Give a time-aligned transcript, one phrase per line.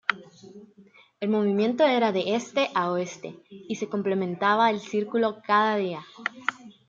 [1.19, 6.01] El movimiento era de este a oeste, y se completaba el círculo cada día.